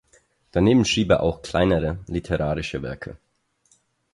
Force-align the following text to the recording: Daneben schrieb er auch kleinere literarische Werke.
Daneben 0.51 0.83
schrieb 0.83 1.11
er 1.11 1.21
auch 1.21 1.43
kleinere 1.43 1.99
literarische 2.07 2.81
Werke. 2.81 3.17